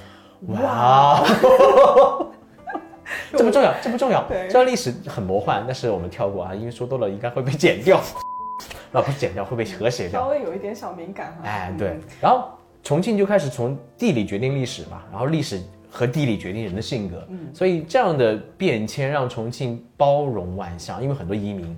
[0.47, 1.23] 哇，
[3.31, 4.25] 这不重要，这不重要。
[4.29, 8.01] 这段历史很魔幻，但是我们跳过啊，因为说多了应该会被剪掉，
[8.91, 10.27] 啊，不是剪掉，会被和谐掉稍。
[10.27, 11.47] 微有一点小敏感哈。
[11.47, 12.49] 哎，对，然后
[12.83, 21.75] 重庆就开始从地理决定历史嘛，然后历史和地理决定人的性格，所以这样的变迁让重庆包容万象，因为很多移民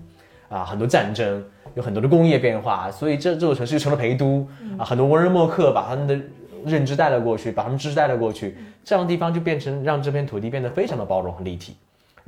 [0.49, 1.43] 啊，很多战争，
[1.75, 6.19] 有很多的工业变化，所以这这座城市就成了陪都啊，很多文人墨客把他们的
[6.65, 11.75] 认知带了过去，把他们知识带了过去，这样的地方就变成让这片土地变得非常的包容和立体。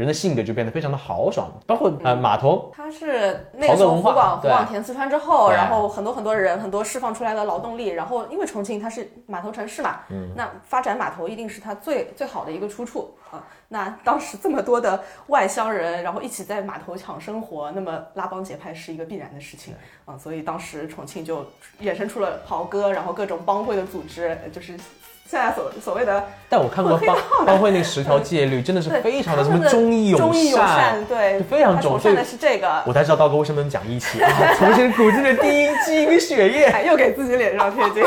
[0.01, 13.43] 人的性格就变得非常的豪爽，包括呃码头，它是那个湖广湖广填四川之后，然后很多很多人，很多释放出来的劳动力，然后因为重庆它是码头城市嘛，嗯，那发展码头一定是它最最好的一个出处啊。
[13.67, 20.17] 那当时这么多的外乡人，然后一起在码头抢生活，那么拉帮结派是一个必然的事情啊。
[20.17, 21.45] 所以当时重庆就
[21.81, 24.75] 衍生出了袍哥，然后各种帮会的组织，就是
[25.31, 32.83] 现在所所谓的但我看过帮帮会那十条戒律，真的是非常的什么忠义友善善，，对，非常他重所以崇尚的是这个。
[32.85, 34.29] 我才知道道哥为什么能讲义气啊！
[34.57, 38.03] 重庆骨子里的第一基因血液，哎，又给自己脸上贴金。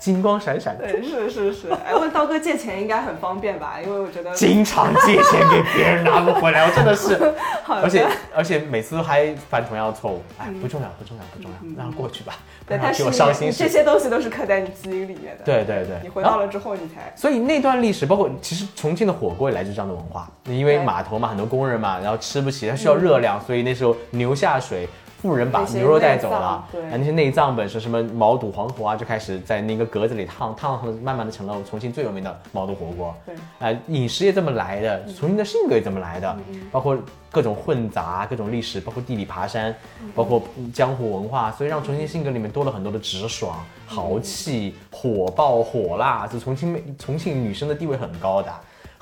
[0.00, 1.68] 金光闪闪，对，是是是。
[1.86, 3.76] 哎，问刀哥借钱应该很方便吧？
[3.84, 7.16] 因为我觉得经常借钱给别人拿不回来，我真的是，
[7.62, 10.22] 好的而且而且每次都还犯同样的错误。
[10.38, 12.34] 哎，不重要，不重要，不重要，让它过去吧，
[12.64, 13.62] 不对，然替我但是你伤心事。
[13.62, 15.44] 这些东西都是刻在你基因里面的。
[15.44, 24.88] 对对对，你回到了之后，你才所以那段历史，包括其实重庆的火锅也来自这样的文化，因为码头嘛，很多工人嘛，然后吃不起，他需要热量，所以那时候牛下水，
[25.20, 33.14] 富人把牛肉带走了，对啊那些内脏本身什么毛肚、黄喉啊，就开始在那个格子里烫，烫烫，慢慢的成了重庆最有名的毛肚火锅。
[33.26, 36.36] 对，啊，饮食也这么来的，重庆的性格也这么来的，
[36.72, 36.96] 包括
[37.30, 39.74] 各种混杂、各种历史，包括地理爬山，
[40.14, 46.26] 包括江湖文化，所以让重庆性格里面多了很多的直爽、豪气、火爆、火辣。
[46.26, 48.50] 就重庆妹，重庆女生的地位很高的。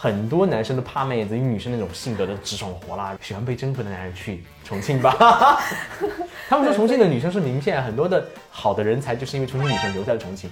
[0.00, 5.58] 很多男生都怕妹子，因为女生那种性格的直爽火辣，喜欢被征服的男人去重庆吧。
[6.48, 10.48] 他们说重庆的女生是名片，很多的好的人才就是因为重庆女生留在了重庆。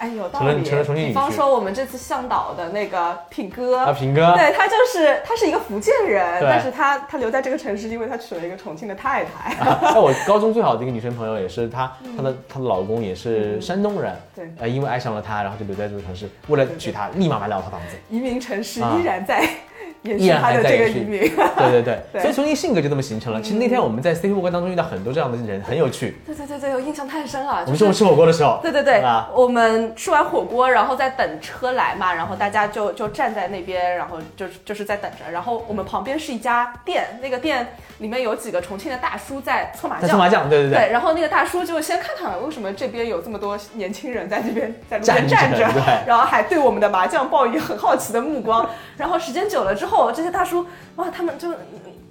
[0.00, 0.62] 哎有道理。
[0.94, 9.54] 比方说我们这次向导的那个品哥，啊，品哥，对他就是他是一个福建人，但是他他留在这个城市，因为他娶了一个重庆的太太。
[9.82, 17.96] 那我高中最好的一个女生朋友也是她，她的她的老公也是山东人，对呃，因为爱上了她，然后就留在这个城市，为了娶她，立马买了套房子。
[18.08, 19.48] 移民城市啊依然在延
[20.02, 21.20] 依然续他的这个移民。
[21.20, 23.40] 对对对， 对所以重庆性格就这么形成了。
[23.40, 26.16] 其实那天我们在 C 火锅当中遇到很多这样的人，很有趣。
[26.26, 27.64] 对对对对，我印象太深了。
[27.64, 35.30] 就是我们中午吃火锅的时候，对对对啊，我们吃完火锅，然后在等车来嘛，然后大家就就站在那边，然后就就是在等着。
[35.30, 40.02] 然后我们旁边是一家店，那个店里面有几个重庆的大叔在搓麻将。
[40.02, 45.68] 在搓麻将，对对对，对，然后那个大叔就先看看为什么这边有这么多年轻人在这边在路边站着，
[46.06, 48.68] 然后还对我们的麻将抱以很好奇的目光。
[48.96, 51.48] 然后时间久了之后，这些大叔哇，他们就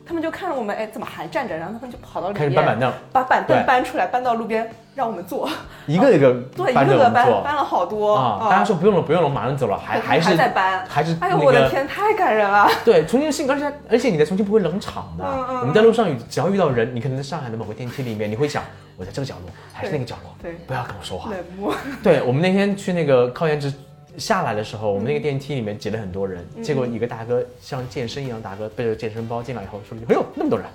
[0.06, 1.56] 他们就看着我们，哎，怎么还站着？
[1.56, 5.48] 然后他们就跑到里面，开始搬板凳，把板凳搬出来，搬到路边让我们坐。
[5.86, 8.48] 一个一个对，一搬个个搬搬了好多啊。
[8.50, 12.68] 大家说不用了，不用了，马上走了，还还是还在搬还是哎呦，我的天，太感人了！
[12.84, 15.24] 对，重庆的性格，而且而且你在重庆不会冷场的。
[15.62, 18.64] 我们在路上只要遇到人，你可能在上海的某个电梯里面，你会想
[18.98, 21.30] 我在这个角落还是那个角落，对不要跟我说话。
[21.30, 23.72] 冷漠，对我们那天去那个靠颜值
[24.18, 30.68] 下来的时候，我们那个电梯里面挤了很多人，结果一个大哥像健身一样，大哥背着健身包进来以后说了句：“哎呦，那么多人，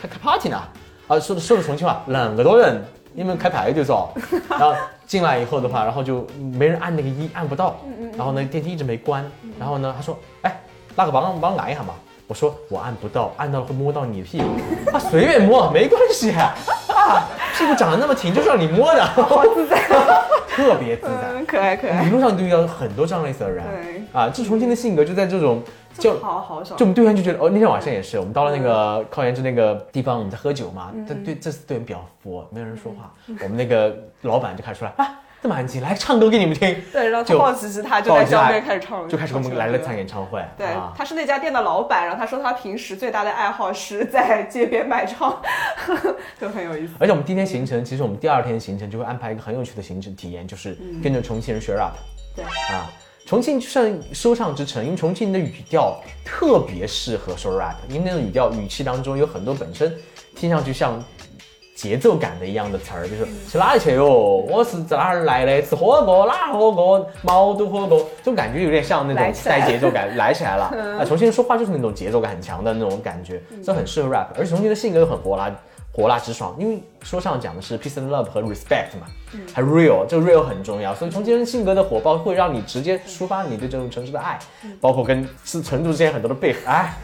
[0.00, 0.60] 开开 party 呢！”
[1.08, 2.82] 啊，说的说的重庆话，两个多人，
[3.14, 4.08] 你们开排队嗦。
[4.48, 4.74] 然后
[5.06, 7.80] 进来以后的话，然后就没人按那个一，按不到，
[8.16, 9.24] 然后呢电梯一直没关，
[9.58, 10.60] 然后呢他说，哎，
[10.94, 11.94] 那个帮帮我按一下嘛。
[12.30, 14.44] 我说我按不到，按到了会摸到你的屁股。
[14.92, 16.54] 啊，随便摸 没关系啊，
[17.58, 19.76] 屁股长得那么挺，就是让你摸的， 好自在，
[20.48, 21.32] 特别自在。
[21.34, 22.08] 嗯，可爱可爱一。
[22.08, 23.64] 路上都遇到很多这样类似的人。
[23.82, 25.60] 对啊，这重庆的性格就在这种，
[25.98, 26.86] 就好好爽就我。
[26.86, 30.92] 们队员就觉得，哦，那天晚上也是，我们到了那个靠颜值那个地方，我们在喝酒嘛。
[31.08, 33.12] 但对这次队员比较佛，没有人说话。
[33.42, 36.76] 我们那个老板就开始出来啊，这么安静，来唱歌给你们听。
[36.92, 40.44] 对，然后他抱起吉他就在江边开始唱，就开始给我们来了场演唱会。
[40.58, 45.40] 对啊，他是那家店的老板，然后他说他平时最大的爱好是在街边卖唱，
[46.38, 46.92] 就很有意思。
[46.98, 51.92] 而且我们第一天行程，其实我们第二天行程就会安排一个很有趣的行程体验，就是跟着重庆人学 rap。
[52.36, 52.92] 对啊，
[53.24, 59.96] 重庆就像说唱之城，因为重庆的语调特别适合说 rap，因为那种语调语气当中有很多本身
[60.36, 61.02] 听上去像
[61.80, 64.04] 节奏感的一样的词儿，比如说去哪里去哟？
[64.06, 65.62] 我是在哪儿来的？
[65.62, 67.10] 吃火锅，哪火锅？
[67.22, 70.64] 毛肚火锅，这种感觉有点像那种带节奏感， 来起来了。
[70.98, 75.50] 啊，重庆人说话就是那种节奏感很强的那种感觉，这很适合 rap，而且重庆的性格又很火辣。
[75.92, 79.06] 火辣直爽，因为说唱讲的是 peace and love 和 respect 嘛，
[79.54, 84.38] 还 real，这个 real 很重要，所以重庆人性格的火爆会让你直接抒发你对这种城市的爱，
[84.80, 86.94] 包括跟是成都之间很多的 beef，哎，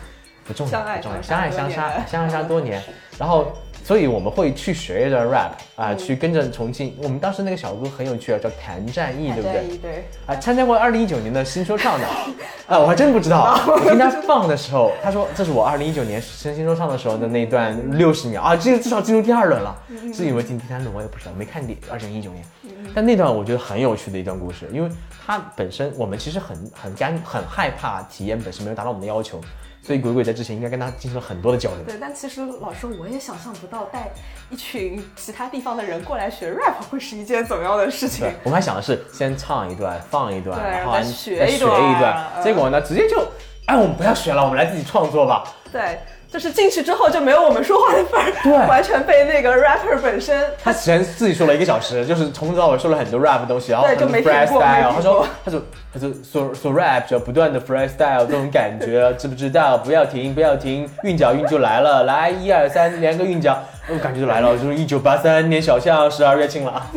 [0.44, 2.80] 不重要，不重要，相相爱相杀，相爱相杀多年，
[3.18, 3.46] 然后。
[3.86, 6.92] 所以我们会去学一段 rap 啊，去跟着重庆。
[7.00, 9.78] 我们当时那个小哥很有趣啊，叫谭战役，对不对？
[9.78, 12.06] 对，啊，参加过二零一九年的新说唱的，
[12.66, 13.56] 啊，我还真 不知道。
[13.64, 19.80] 我听他放的时候，他说这是我二零一九年新新说唱的时候的那段六十秒啊，这至少进入第二轮了。
[20.12, 22.44] 至于有没有进第三轮，我也不知道，没看第二零一九年。
[22.92, 24.90] 但那段我觉得很有趣的一段故事，因为
[25.24, 29.40] 他本身我们其实很很干很害怕体验本身没有达到我们的要求，
[29.86, 31.84] 所以鬼鬼在之前应该跟他进行了很多的交流。
[31.86, 34.08] 对，但其实老师我也想象不到带
[34.50, 43.24] 一群其他地方的人过来学 rap 会是一件怎么样的事情对。，我们还想的是先唱一段，放一段，对然后学一学一段结果呢，直接就，
[43.66, 45.44] 哎，我们不要学了，我们来自己创作吧。
[45.70, 46.00] 对，
[46.36, 55.62] 就是进去之后就没有我们说话的份儿，对完全被那个 rapper 本身他前自己说了一个小时，就是从头到尾说了很多 rap 的东西，然后很多对就没停过没 freestyle，他说他说
[55.94, 59.78] 他说说说 rap 就要不断的 freestyle 这种感觉，知不知道？
[59.78, 66.90] 不要停，不要停，韵脚韵就来了，来一二三，连个韵脚，我感觉就来了，就是一九八三年小巷十二月庆了啊。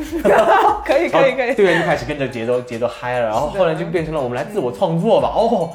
[0.85, 1.55] 可以可以可以。
[1.55, 5.69] 队员就开始跟着节奏节奏嗨了，然后后来就变成了我们来自我创作吧，哦，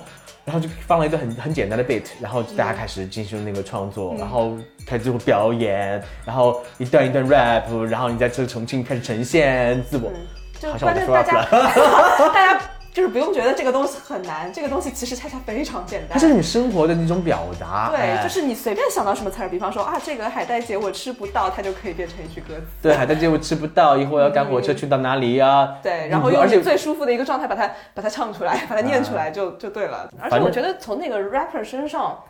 [0.45, 10.13] 然后就放了一个很很简单的 beat，然后大家开始进行那个创作，然后开始就表演，然后一段一段 rap，然后你在这重庆开始呈现自我，
[10.61, 12.61] 就好像我在说关键大 rap 家了， 大家
[12.95, 16.19] 就是不用觉得这个东西很难，这个东西其实恰恰非常简单它。
[16.19, 22.63] 是你生活的那种表达，对，哎就是你随便想到什么词儿，比方说啊，这个海带结我吃不到，它就可以变成一句歌词。
[22.81, 25.75] 对，海带结我吃不到，一会儿要赶火车去到哪里呀？
[25.83, 30.09] 对，然后用而且你最舒服的一个状态把它把它唱出来，把它念出来就就对了。
[30.21, 32.23] 而且我觉得从那个 rapper 身上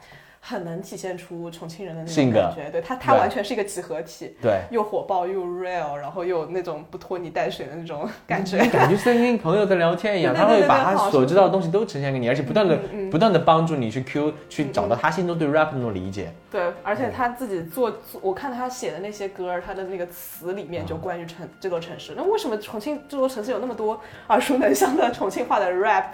[0.46, 4.61] 很能体现出重庆人的那种感觉，对他他完全是一个几何体，对。
[4.70, 8.59] 又火爆又 real，然后又有那种不拖泥带水的那种感觉。
[8.68, 16.30] 感觉是在跟朋友在聊天一样，他会把他所知道的东西都呈现给你，而且不断的、嗯不断的帮助你去 Q 去找到他心中对 rap 的那种理解。
[16.50, 22.12] 对，而且他自己做，做我看他写的那些歌，他的那个词里面就关于城这座城市。
[22.14, 26.12] 那为什么重庆这座城市有那么多耳熟能详的重庆话的 rap？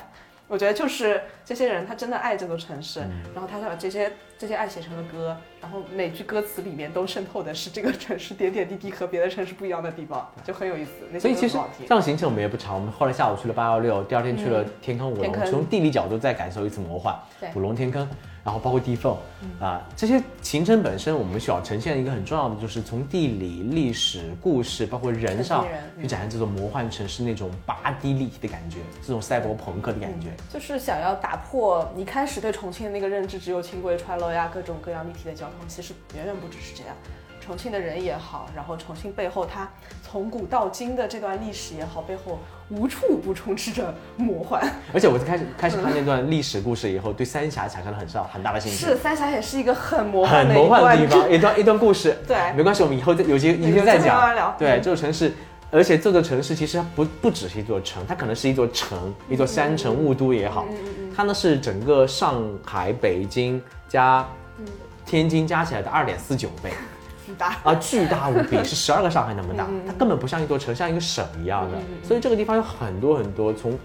[0.51, 2.99] 我觉得就是这些人他真的爱这座城市，
[3.33, 10.92] 然后他把这些这些爱写成了歌，然后每句歌词里面都渗透的是这个城市点点滴滴和别的城市不一样的地方，就很有意思。
[11.12, 17.50] 那所以其实这样行程我们也不长，我们后来下午去了八幺六，第二天去了天坑舞龙，从地理角度再感受一次魔幻对。
[17.55, 18.09] 舞龙天坑，
[18.42, 19.14] 然后包括地缝
[19.61, 25.66] 啊，这些行程本身我们需要呈现一个很重要的，就是从地理、历史、故事，包括人上
[26.00, 30.29] 去展现这种魔幻城市那种八 D 立体的感觉，这种赛博朋克的感觉。
[30.50, 34.18] 就是想要打破你开始对重庆的那个认知，只有轻轨穿
[34.53, 36.95] 各种各样立体的交通，其实远远不只是这样。
[37.40, 39.69] 重庆的人也好，然后重庆背后它
[40.07, 42.38] 从古到今的这段历史也好，背后
[42.69, 44.62] 无处不充斥着魔幻。
[44.93, 48.76] 而且我在开始开始看那段历史故事以后，对三峡产生了很少很大的兴趣。
[48.76, 52.16] 是三峡也是一个很魔幻的很魔幻的地方，一段一段故事。
[52.28, 54.57] 对没关系，我们以后再有机会再讲慢慢讲聊。
[54.59, 55.33] 对，嗯这座城市，
[55.70, 60.66] 而且这座城市其实它不不只是一座城，它可能是一座城，一座山城雾都也好，
[61.16, 63.61] 它呢是整个上海、北京
[63.91, 64.26] 加
[65.05, 66.72] 天津加起来的二点四九倍。
[67.26, 67.57] 巨大。
[67.62, 71.76] 啊，巨大无比，是十二个上海那么大，它根本不像一座城，像一个省一样的。
[72.03, 73.78] 所以这个地方有很多很多从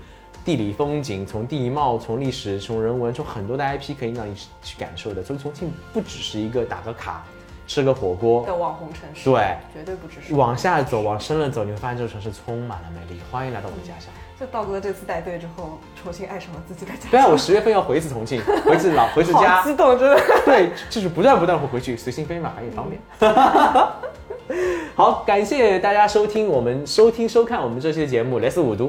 [0.44, 5.24] 地理风景、从地貌、从历史、从人文、从很多的 IP 可以让你去感受的。
[5.24, 7.24] 所以重庆不只是一个打个卡
[7.68, 13.20] 吃个火锅，的网红城市，对，绝对不只是往下走，往深了走，你会发现这个城市充满了魅力。
[13.32, 14.12] 欢迎来到我的家乡。
[14.38, 17.12] 就道哥这次带队之后，重新爱上了自己的家乡。
[17.12, 19.70] 对啊，我十月份要回一次重庆，回一次老，回一次家好。
[19.70, 20.22] 激动，真的。
[20.46, 23.02] 对，就是不断不断会回去，随心飞嘛，还也方便。
[24.94, 28.88] 好，感谢大家收听我们收听收看我们这期的节目《雷斯五都》，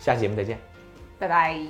[0.00, 0.58] 下期节目再见。
[1.16, 1.60] 拜拜。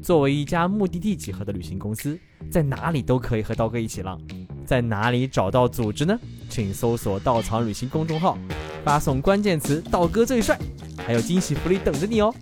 [0.00, 2.16] 作为一家目的地集合的旅行公司，
[2.52, 4.20] 在哪里都可以和刀哥一起浪。
[4.64, 6.18] 在哪里找到组织呢？
[6.48, 8.38] 请搜索“稻草旅行”公众号，
[8.84, 10.58] 发送关键词“道哥最帅”，
[11.06, 12.34] 还有惊喜福利等着你哦。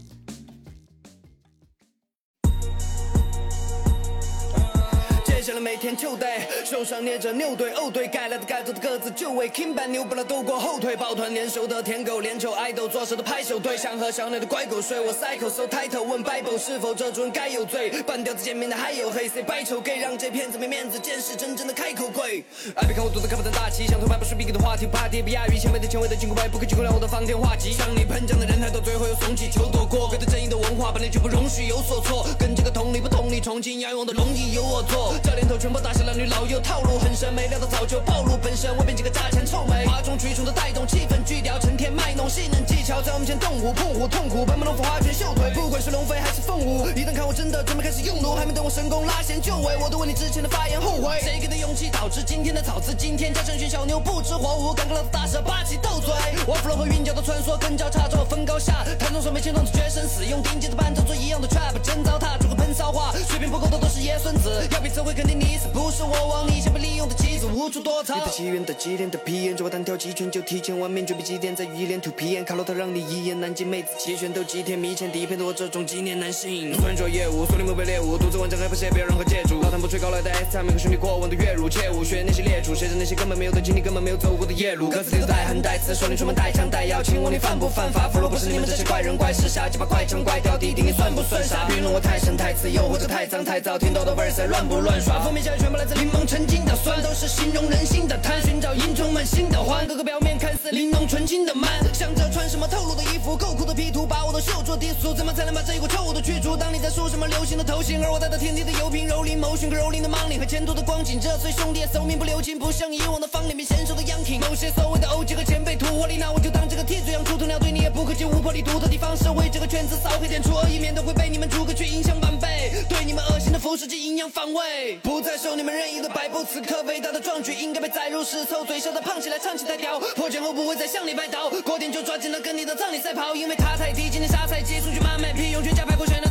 [5.62, 6.26] 每天就得
[6.64, 22.42] 手上捏着牛队，哦对，该来的该走的各自就位，King 版牛不了都过后腿，抱团联手的舔狗，连球爱豆做手的拍手队，想和小奶的乖狗睡，我塞口 so title 问 Bible 是否这主人该有罪，半吊子见面的还有黑 C 白丑 gay，让这骗子没面子，见识真正的开口跪。
[22.74, 27.70] 哎，别看我肚子开不登大旗，想偷拍不是必给的话题，不怕跌不亚于前辈的前卫的金箍杯，不可击溃了我的方天画戟。
[27.70, 52.92] 向你喷浆的人太多，最后又怂起球躲过，各自正义的文化本来就不容许有所错，跟这个同理不同理，重庆仰望的龙椅由我做，这年全部打下男女老幼套路很深，没料到早就暴露本身，我变几个价钱臭美，哗众取宠的带动气氛，巨屌成天卖弄戏能技巧，在我面前动武碰虎痛苦，奔波龙虎花拳绣腿，不管是龙飞还是凤舞，一旦看我真的准备开始用怒，还没等我神功拉弦就位，我都为你之前的发言后悔，谁给的勇气导致今天的草字？
[52.92, 56.12] 今天加上群小牛不知火舞，敢跟老子大蛇霸气斗嘴，
[56.44, 68.18] 我 flow 和韵脚的穿梭，跟脚差轴分高下，弹中手没牵动决生死，用顶级的伴奏做一样的 trap，真糟蹋，出个喷骚话，水平不够的都是爷孙子，要比词汇肯定你死，不是我往你想被利用的棋子无处躲藏。
[68.18, 76.74] 你的祈愿的祭奠的皮炎，这我单挑几拳就提前完面，准备祭奠在语言 to 皮炎，卡洛特让你一言难尽，妹子齐全都几天迷钱底片的我这种纪念男性。
[76.74, 79.60] 虽然说业务，锁定目标猎物，独自完成还不屑，别有任何借助。
[79.62, 84.88] 老谭不吹高来的 S 他每个兄弟过往的月入，切勿学那些劣主，谁知那些根本没有的经历，根本没有走过的夜路。
[84.88, 91.66] 歌词里都带狠带刺，手里出门带枪带药，请问你犯不犯法？flow 不是你们这些怪人怪事，下几把怪腔怪调，弟弟你算不算傻？
[91.66, 95.20] 评论我太深太刺，又或者太脏太燥，听到的 verse 乱不乱耍？
[95.20, 106.56] 负面下全部来自柠檬沉浸的酸，都是形容人心的贪，寻找阴充满心的欢，各个表面看似玲珑纯净的 man，想着穿什么透露的衣服，够酷的 P 图把我都秀出低俗，怎么才能把这一股臭味去除？
[106.56, 136.28] 当你在说什么流行的头型，而我带着天地的油瓶蹂躏某寻个蹂躏的 money 和前途的光景，这岁兄弟寿命不留情，不像以往的方脸面娴熟的 Young King，某些所谓的 OG 和前辈土火力，那我就当这个替罪羊出头鸟，对你也不客气，无魄力独特地方式为这个圈子扫黑点除恶，以免都会被你们逐个去影响晚辈，对你们恶心的服饰及阴阳反胃，不再受你们任意的摆布，此刻伟大的壮举应该被载入史册，嘴笑的胖起来，唱起来屌，破茧后不会再向你拜倒，过点就抓紧了跟你的葬礼赛跑，因为他太低，今天杀菜鸡，出去买买皮，用全家排骨选的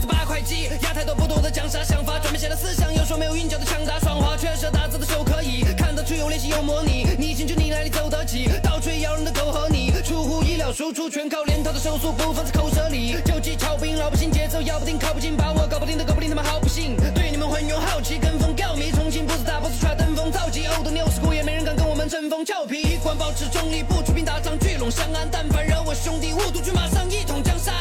[0.81, 27.75] 压太多不懂的讲啥想法，专门写的思想，又说没有韵脚的强大双花，缺舌打字的手可以，看得出有练习有模拟，你进去你哪里走得起，倒吹咬人的狗和你，出乎意料输出全靠连套的手速，不放在口舌里，就技巧兵老百姓节奏摇不定，靠不进，把我搞不定的搞不定，他们好不信，对你们很有好奇，跟风告迷，重庆不是大不是踹登峰造极，欧的牛屎股也没人敢跟我们争锋俏皮，一贯保持中立，不出兵打仗聚拢相安，但凡惹我兄弟，误读，就马上一统江山